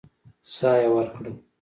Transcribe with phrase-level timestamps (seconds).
[0.55, 1.29] سا يې ورکړه.